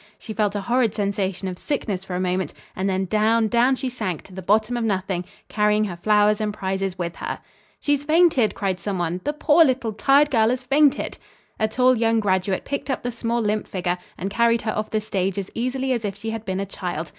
She 0.17 0.33
felt 0.33 0.55
a 0.55 0.61
horrid 0.61 0.95
sensation 0.95 1.47
of 1.47 1.59
sickness 1.59 2.03
for 2.03 2.15
a 2.15 2.19
moment; 2.19 2.55
and 2.75 2.89
then 2.89 3.05
down, 3.05 3.47
down 3.47 3.75
she 3.75 3.87
sank 3.87 4.23
to 4.23 4.33
the 4.33 4.41
bottom 4.41 4.75
of 4.75 4.83
nothing, 4.83 5.25
carrying 5.47 5.83
her 5.83 5.95
flowers 5.95 6.41
and 6.41 6.51
prizes 6.51 6.97
with 6.97 7.17
her. 7.17 7.39
"She's 7.79 8.03
fainted!" 8.03 8.55
cried 8.55 8.79
some 8.79 8.97
one. 8.97 9.21
"The 9.25 9.33
poor, 9.33 9.63
little, 9.63 9.93
tired 9.93 10.31
girl 10.31 10.49
has 10.49 10.63
fainted!" 10.63 11.19
A 11.59 11.67
tall 11.67 11.95
young 11.95 12.19
graduate 12.19 12.65
picked 12.65 12.89
up 12.89 13.03
the 13.03 13.11
small, 13.11 13.41
limp 13.41 13.67
figure 13.67 13.99
and 14.17 14.31
carried 14.31 14.63
her 14.63 14.75
off 14.75 14.89
the 14.89 15.01
stage 15.01 15.37
as 15.37 15.51
easily 15.53 15.93
as 15.93 16.03
if 16.03 16.15
she 16.15 16.31
had 16.31 16.45
been 16.45 16.59
a 16.59 16.65
child. 16.65 17.09